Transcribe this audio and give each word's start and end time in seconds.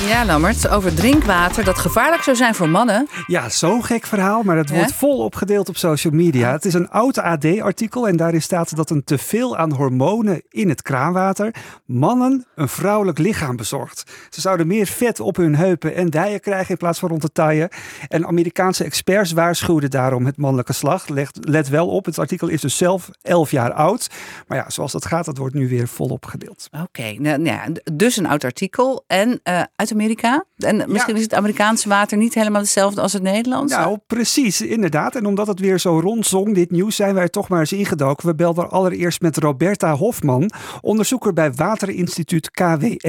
Ja, 0.00 0.24
Lammert, 0.24 0.68
over 0.68 0.94
drinkwater 0.94 1.64
dat 1.64 1.78
gevaarlijk 1.78 2.22
zou 2.22 2.36
zijn 2.36 2.54
voor 2.54 2.68
mannen. 2.68 3.08
Ja, 3.26 3.48
zo'n 3.48 3.84
gek 3.84 4.06
verhaal, 4.06 4.42
maar 4.42 4.56
het 4.56 4.68
Ja? 4.68 4.74
wordt 4.74 4.92
volop 4.92 5.34
gedeeld 5.34 5.68
op 5.68 5.76
social 5.76 6.12
media. 6.12 6.52
Het 6.52 6.64
is 6.64 6.74
een 6.74 6.90
oud 6.90 7.18
AD-artikel 7.18 8.08
en 8.08 8.16
daarin 8.16 8.42
staat 8.42 8.76
dat 8.76 8.90
een 8.90 9.04
teveel 9.04 9.56
aan 9.56 9.72
hormonen 9.72 10.42
in 10.48 10.68
het 10.68 10.82
kraanwater 10.82 11.54
mannen 11.86 12.44
een 12.54 12.68
vrouwelijk 12.68 13.18
lichaam 13.18 13.56
bezorgt. 13.56 14.10
Ze 14.30 14.40
zouden 14.40 14.66
meer 14.66 14.86
vet 14.86 15.20
op 15.20 15.36
hun 15.36 15.56
heupen 15.56 15.94
en 15.94 16.10
dijen 16.10 16.40
krijgen 16.40 16.70
in 16.70 16.76
plaats 16.76 16.98
van 16.98 17.08
rond 17.08 17.22
de 17.22 17.32
taille. 17.32 17.70
En 18.08 18.26
Amerikaanse 18.26 18.84
experts 18.84 19.32
waarschuwden 19.32 19.90
daarom 19.90 20.26
het 20.26 20.36
mannelijke 20.36 20.72
slag. 20.72 21.08
Let, 21.08 21.68
wel 21.68 21.88
op, 21.88 22.04
het 22.04 22.18
artikel 22.18 22.48
is 22.48 22.60
dus 22.60 22.76
zelf 22.76 23.10
11 23.22 23.50
jaar 23.50 23.72
oud. 23.72 24.10
Maar 24.46 24.58
ja, 24.58 24.70
zoals 24.70 24.92
dat 24.92 25.06
gaat, 25.06 25.24
dat 25.24 25.36
wordt 25.38 25.54
nu 25.54 25.68
weer 25.68 25.88
volop 25.88 26.26
gedeeld. 26.26 26.68
Oké, 26.82 27.02
nou, 27.18 27.38
nou 27.38 27.42
ja, 27.42 27.64
dus 27.92 28.16
een 28.16 28.26
oud 28.26 28.44
artikel. 28.44 29.04
En 29.06 29.40
eh, 29.42 29.62
uit 29.82 29.92
Amerika? 29.92 30.44
En 30.56 30.76
misschien 30.88 31.16
is 31.16 31.22
het 31.22 31.34
Amerikaanse 31.34 31.88
water 31.88 32.18
niet 32.18 32.34
helemaal 32.34 32.60
hetzelfde 32.60 33.00
als 33.00 33.12
het 33.12 33.22
Nederlandse? 33.22 33.78
Nou, 33.78 33.98
precies, 34.06 34.62
inderdaad. 34.62 35.16
En 35.16 35.26
omdat 35.26 35.46
het 35.46 35.60
weer 35.60 35.78
zo 35.78 36.00
rondzong, 36.00 36.54
dit 36.54 36.70
nieuws, 36.70 36.96
zijn 36.96 37.14
wij 37.14 37.22
er 37.22 37.30
toch 37.30 37.48
maar 37.48 37.60
eens 37.60 37.72
ingedoken. 37.72 38.26
We 38.26 38.34
belden 38.34 38.70
allereerst 38.70 39.20
met 39.20 39.36
Roberta 39.36 39.94
Hofman, 39.94 40.50
onderzoeker 40.80 41.32
bij 41.32 41.52
Waterinstituut 41.52 42.50
KWR. 42.50 43.08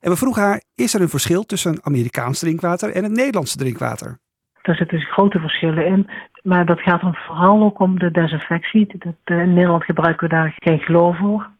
En 0.00 0.10
we 0.10 0.16
vroegen 0.16 0.42
haar, 0.42 0.62
is 0.74 0.94
er 0.94 1.00
een 1.00 1.08
verschil 1.08 1.44
tussen 1.44 1.78
Amerikaans 1.82 2.38
drinkwater 2.38 2.90
en 2.90 3.02
het 3.02 3.12
Nederlandse 3.12 3.56
drinkwater? 3.56 4.18
Daar 4.62 4.76
zitten 4.76 4.98
dus 4.98 5.12
grote 5.12 5.38
verschillen 5.38 5.86
in. 5.86 6.10
Maar 6.42 6.66
dat 6.66 6.80
gaat 6.80 7.00
dan 7.00 7.14
vooral 7.14 7.62
ook 7.62 7.80
om 7.80 7.98
de 7.98 8.10
desinfectie. 8.10 8.86
Dat, 8.98 9.14
eh, 9.24 9.38
in 9.38 9.54
Nederland 9.54 9.84
gebruiken 9.84 10.28
we 10.28 10.34
daar 10.34 10.54
geen 10.58 10.78
geloof 10.78 11.16
voor. 11.18 11.50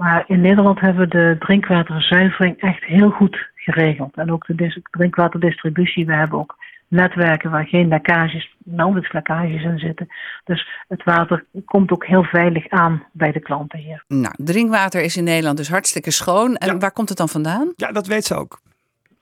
Maar 0.00 0.24
in 0.26 0.40
Nederland 0.40 0.80
hebben 0.80 1.08
we 1.08 1.16
de 1.16 1.36
drinkwaterzuivering 1.38 2.60
echt 2.60 2.84
heel 2.84 3.10
goed 3.10 3.48
geregeld. 3.54 4.16
En 4.16 4.32
ook 4.32 4.46
de 4.46 4.54
dis- 4.54 4.78
drinkwaterdistributie. 4.90 6.06
We 6.06 6.14
hebben 6.14 6.38
ook 6.38 6.56
netwerken 6.88 7.50
waar 7.50 7.66
geen 7.66 7.88
lekkages, 7.88 8.54
nauwelijks 8.64 9.12
lekkages 9.12 9.62
in 9.62 9.78
zitten. 9.78 10.06
Dus 10.44 10.68
het 10.88 11.04
water 11.04 11.44
komt 11.64 11.90
ook 11.90 12.06
heel 12.06 12.24
veilig 12.24 12.68
aan 12.68 13.04
bij 13.12 13.32
de 13.32 13.40
klanten 13.40 13.78
hier. 13.78 14.04
Nou, 14.08 14.34
drinkwater 14.36 15.02
is 15.02 15.16
in 15.16 15.24
Nederland 15.24 15.56
dus 15.56 15.68
hartstikke 15.70 16.10
schoon. 16.10 16.54
En 16.56 16.68
Ja. 16.72 16.78
waar 16.78 16.92
komt 16.92 17.08
het 17.08 17.18
dan 17.18 17.28
vandaan? 17.28 17.72
Ja, 17.76 17.92
dat 17.92 18.06
weet 18.06 18.24
ze 18.24 18.34
ook. 18.34 18.60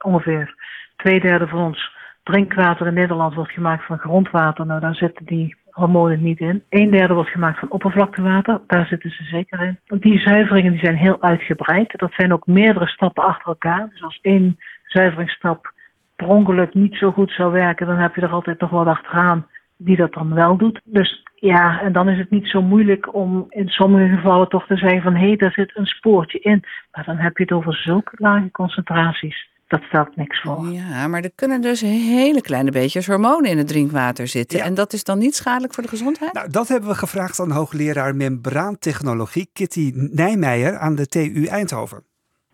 ongeveer 0.01 0.55
twee 0.95 1.19
derde 1.19 1.47
van 1.47 1.59
ons 1.59 1.91
drinkwater 2.23 2.87
in 2.87 2.93
Nederland 2.93 3.33
wordt 3.33 3.51
gemaakt 3.51 3.85
van 3.85 3.97
grondwater. 3.97 4.65
Nou, 4.65 4.79
daar 4.79 4.95
zitten 4.95 5.25
die 5.25 5.55
hormonen 5.71 6.23
niet 6.23 6.39
in. 6.39 6.63
Een 6.69 6.91
derde 6.91 7.13
wordt 7.13 7.29
gemaakt 7.29 7.59
van 7.59 7.71
oppervlaktewater. 7.71 8.61
Daar 8.67 8.85
zitten 8.85 9.11
ze 9.11 9.23
zeker 9.23 9.61
in. 9.61 9.99
Die 9.99 10.19
zuiveringen 10.19 10.71
die 10.71 10.79
zijn 10.83 10.95
heel 10.95 11.21
uitgebreid. 11.21 11.93
Dat 11.97 12.13
zijn 12.13 12.33
ook 12.33 12.45
meerdere 12.45 12.87
stappen 12.87 13.23
achter 13.23 13.47
elkaar. 13.47 13.89
Dus 13.89 14.03
als 14.03 14.19
één 14.21 14.57
zuiveringsstap 14.83 15.73
per 16.15 16.27
ongeluk 16.27 16.73
niet 16.73 16.95
zo 16.95 17.11
goed 17.11 17.31
zou 17.31 17.51
werken, 17.51 17.87
dan 17.87 17.97
heb 17.97 18.15
je 18.15 18.21
er 18.21 18.31
altijd 18.31 18.59
nog 18.59 18.69
wat 18.69 18.87
achteraan 18.87 19.47
die 19.77 19.95
dat 19.95 20.13
dan 20.13 20.33
wel 20.33 20.57
doet. 20.57 20.81
Dus 20.83 21.23
ja, 21.35 21.81
en 21.81 21.91
dan 21.91 22.09
is 22.09 22.17
het 22.17 22.29
niet 22.29 22.47
zo 22.47 22.61
moeilijk 22.61 23.13
om 23.13 23.45
in 23.49 23.67
sommige 23.67 24.15
gevallen 24.15 24.49
toch 24.49 24.65
te 24.67 24.77
zeggen 24.77 25.01
van 25.01 25.15
hé, 25.15 25.27
hey, 25.27 25.35
daar 25.35 25.51
zit 25.51 25.77
een 25.77 25.85
spoortje 25.85 26.39
in. 26.39 26.63
Maar 26.91 27.05
dan 27.05 27.17
heb 27.17 27.37
je 27.37 27.43
het 27.43 27.51
over 27.51 27.73
zulke 27.73 28.15
lage 28.17 28.51
concentraties. 28.51 29.48
Dat 29.69 29.81
stelt 29.81 30.15
niks 30.15 30.41
voor. 30.41 30.65
Ja, 30.65 31.07
maar 31.07 31.23
er 31.23 31.31
kunnen 31.35 31.61
dus 31.61 31.81
hele 31.81 32.41
kleine 32.41 32.71
beetjes 32.71 33.07
hormonen 33.07 33.49
in 33.49 33.57
het 33.57 33.67
drinkwater 33.67 34.27
zitten. 34.27 34.57
Ja. 34.57 34.65
En 34.65 34.73
dat 34.73 34.93
is 34.93 35.03
dan 35.03 35.17
niet 35.17 35.35
schadelijk 35.35 35.73
voor 35.73 35.83
de 35.83 35.89
gezondheid? 35.89 36.33
Nou, 36.33 36.49
dat 36.51 36.67
hebben 36.67 36.89
we 36.89 36.95
gevraagd 36.95 37.39
aan 37.39 37.51
hoogleraar 37.51 38.15
membraantechnologie 38.15 39.49
Kitty 39.53 39.91
Nijmeijer 39.95 40.77
aan 40.77 40.95
de 40.95 41.05
TU 41.05 41.45
Eindhoven. 41.45 42.03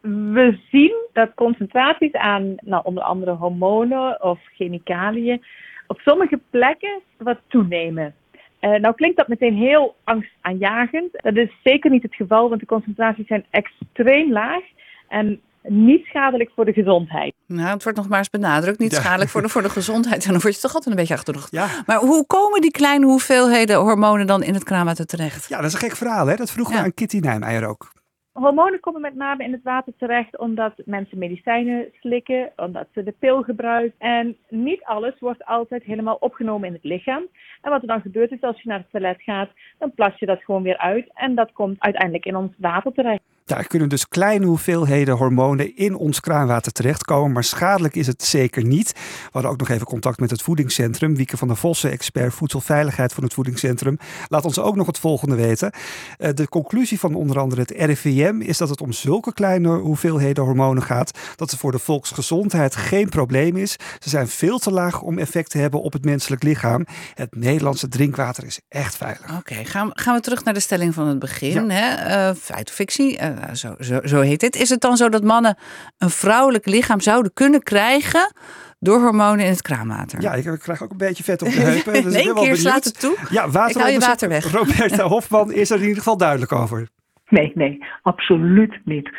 We 0.01 0.59
zien 0.71 0.95
dat 1.13 1.33
concentraties 1.35 2.13
aan 2.13 2.55
nou, 2.59 2.83
onder 2.83 3.03
andere 3.03 3.31
hormonen 3.31 4.23
of 4.23 4.39
chemicaliën 4.53 5.43
op 5.87 5.99
sommige 5.99 6.39
plekken 6.49 7.01
wat 7.17 7.39
toenemen. 7.47 8.13
Eh, 8.59 8.71
nou 8.71 8.95
klinkt 8.95 9.17
dat 9.17 9.27
meteen 9.27 9.55
heel 9.55 9.95
angstaanjagend. 10.03 11.09
Dat 11.11 11.35
is 11.35 11.51
zeker 11.63 11.91
niet 11.91 12.03
het 12.03 12.15
geval, 12.15 12.49
want 12.49 12.61
de 12.61 12.67
concentraties 12.67 13.27
zijn 13.27 13.45
extreem 13.49 14.31
laag 14.31 14.63
en 15.07 15.41
niet 15.67 16.05
schadelijk 16.05 16.51
voor 16.55 16.65
de 16.65 16.73
gezondheid. 16.73 17.33
Nou, 17.47 17.69
het 17.69 17.83
wordt 17.83 17.97
nog 17.97 18.09
maar 18.09 18.17
eens 18.17 18.29
benadrukt. 18.29 18.79
Niet 18.79 18.91
Ja. 18.91 18.99
schadelijk 18.99 19.29
voor 19.29 19.41
de, 19.41 19.49
voor 19.49 19.61
de 19.61 19.69
gezondheid. 19.69 20.25
En 20.25 20.31
dan 20.31 20.41
word 20.41 20.55
je 20.55 20.61
toch 20.61 20.73
altijd 20.73 20.89
een 20.95 20.99
beetje 21.01 21.13
achter 21.13 21.33
de 21.33 21.39
rug. 21.39 21.51
Ja. 21.51 21.67
Maar 21.85 21.97
hoe 21.99 22.25
komen 22.25 22.61
die 22.61 22.71
kleine 22.71 23.05
hoeveelheden 23.05 23.77
hormonen 23.79 24.27
dan 24.27 24.43
in 24.43 24.53
het 24.53 24.63
kraanwater 24.63 25.05
terecht? 25.05 25.49
ja, 25.49 25.57
dat 25.57 25.65
is 25.65 25.73
een 25.73 25.79
gek 25.79 25.95
verhaal, 25.95 26.27
hè? 26.27 26.35
Dat 26.35 26.51
vroegen 26.51 26.73
Ja. 26.73 26.79
we 26.79 26.85
aan 26.85 26.93
Kitty 26.93 27.17
Nijmeijer 27.19 27.67
ook. 27.67 27.93
Hormonen 28.31 28.79
komen 28.79 29.01
met 29.01 29.15
name 29.15 29.43
in 29.43 29.51
het 29.51 29.63
water 29.63 29.93
terecht 29.97 30.37
omdat 30.37 30.73
mensen 30.85 31.17
medicijnen 31.17 31.85
slikken, 31.99 32.51
omdat 32.55 32.87
ze 32.93 33.03
de 33.03 33.15
pil 33.19 33.41
gebruiken. 33.43 33.99
En 33.99 34.37
niet 34.49 34.83
alles 34.83 35.13
wordt 35.19 35.45
altijd 35.45 35.83
helemaal 35.83 36.15
opgenomen 36.19 36.67
in 36.67 36.73
het 36.73 36.83
lichaam. 36.83 37.23
En 37.61 37.71
wat 37.71 37.81
er 37.81 37.87
dan 37.87 38.01
gebeurt 38.01 38.31
is 38.31 38.41
als 38.41 38.61
je 38.61 38.69
naar 38.69 38.77
het 38.79 38.91
toilet 38.91 39.21
gaat, 39.21 39.49
dan 39.79 39.91
plas 39.93 40.19
je 40.19 40.25
dat 40.25 40.43
gewoon 40.43 40.63
weer 40.63 40.77
uit. 40.77 41.09
En 41.13 41.35
dat 41.35 41.51
komt 41.51 41.79
uiteindelijk 41.79 42.25
in 42.25 42.35
ons 42.35 42.51
water 42.57 42.93
terecht. 42.93 43.21
Ja, 43.47 43.57
er 43.57 43.67
kunnen 43.67 43.89
dus 43.89 44.07
kleine 44.07 44.45
hoeveelheden 44.45 45.15
hormonen 45.15 45.75
in 45.75 45.95
ons 45.95 46.19
kraanwater 46.19 46.71
terechtkomen, 46.71 47.31
maar 47.31 47.43
schadelijk 47.43 47.95
is 47.95 48.07
het 48.07 48.23
zeker 48.23 48.63
niet. 48.63 48.91
We 48.93 49.29
hadden 49.31 49.51
ook 49.51 49.57
nog 49.57 49.69
even 49.69 49.85
contact 49.85 50.19
met 50.19 50.29
het 50.29 50.41
voedingscentrum. 50.41 51.15
Wieke 51.15 51.37
van 51.37 51.47
der 51.47 51.57
Vossen, 51.57 51.91
expert 51.91 52.33
voedselveiligheid 52.33 53.13
van 53.13 53.23
het 53.23 53.33
voedingscentrum, 53.33 53.97
laat 54.27 54.45
ons 54.45 54.59
ook 54.59 54.75
nog 54.75 54.87
het 54.87 54.99
volgende 54.99 55.35
weten. 55.35 55.71
Eh, 56.17 56.29
De 56.33 56.49
conclusie 56.49 56.99
van 56.99 57.15
onder 57.15 57.39
andere 57.39 57.61
het 57.61 57.71
RIVM 57.71 58.41
is 58.41 58.57
dat 58.57 58.69
het 58.69 58.81
om 58.81 58.91
zulke 58.91 59.33
kleine 59.33 59.69
hoeveelheden 59.69 60.43
hormonen 60.43 60.83
gaat, 60.83 61.19
dat 61.35 61.51
het 61.51 61.59
voor 61.59 61.71
de 61.71 61.79
volksgezondheid 61.79 62.75
geen 62.75 63.09
probleem 63.09 63.57
is. 63.57 63.75
Ze 63.99 64.09
zijn 64.09 64.27
veel 64.27 64.59
te 64.59 64.71
laag 64.71 65.01
om 65.01 65.19
effect 65.19 65.49
te 65.49 65.57
hebben 65.57 65.81
op 65.81 65.93
het 65.93 66.05
menselijk 66.05 66.43
lichaam. 66.43 66.85
Het 67.13 67.35
Nederlandse 67.35 67.87
drinkwater 67.87 68.45
is 68.45 68.59
echt 68.67 68.95
veilig. 68.95 69.37
Oké, 69.37 69.65
gaan, 69.65 69.89
gaan 69.93 70.15
we 70.15 70.21
terug 70.21 70.43
naar 70.43 70.53
de 70.53 70.59
stelling 70.59 70.93
van 70.93 71.07
het 71.07 71.19
begin. 71.19 71.69
Hè? 71.69 71.93
Eh, 71.93 72.35
feit 72.35 72.69
of 72.69 72.75
fictie, 72.75 73.17
eh, 73.17 73.34
zo, 73.53 73.75
zo, 73.79 73.99
zo 74.03 74.21
heet 74.21 74.41
het. 74.41 74.55
Is 74.55 74.69
het 74.69 74.81
dan 74.81 74.97
zo 74.97 75.09
dat 75.09 75.23
mannen 75.23 75.57
een 75.97 76.09
vrouwelijk 76.09 76.65
lichaam 76.65 76.99
zouden 77.01 77.33
kunnen 77.33 77.63
krijgen 77.63 78.33
door 78.79 78.99
hormonen 78.99 79.45
in 79.45 79.51
het 79.51 79.61
kraanwater? 79.61 80.21
Ja, 80.21 80.33
ik 80.33 80.59
krijg 80.59 80.83
ook 80.83 80.91
een 80.91 80.97
beetje 80.97 81.23
vet 81.23 81.41
op 81.41 81.47
de 81.51 81.59
heupen. 81.59 82.03
dus 82.03 82.23
wel 82.25 82.33
keer 82.33 82.55
slaat 82.57 82.83
het 82.83 82.99
toe. 82.99 83.17
Ja, 83.29 83.45
Ik 83.45 83.75
haal 83.77 83.87
je 83.87 83.99
water 83.99 84.29
weg. 84.29 84.51
Roberta 84.51 85.03
Hofman 85.13 85.51
is 85.51 85.69
er 85.69 85.75
in 85.75 85.81
ieder 85.81 85.97
geval 85.97 86.17
duidelijk 86.17 86.51
over. 86.51 86.87
Nee, 87.27 87.51
nee, 87.55 87.85
absoluut 88.01 88.79
niet. 88.85 89.09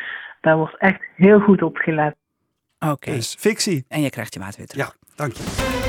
Daar 0.41 0.57
wordt 0.57 0.77
echt 0.79 0.99
heel 1.15 1.39
goed 1.39 1.61
op 1.61 1.75
gelet. 1.77 2.15
Oké, 2.79 3.11
Dus 3.11 3.35
fictie. 3.39 3.85
en 3.87 4.01
je 4.01 4.09
krijgt 4.09 4.33
je 4.33 4.39
water 4.39 4.57
weer 4.57 4.67
terug. 4.67 4.85
Ja, 4.87 4.93
dank 5.15 5.33
je. 5.33 5.86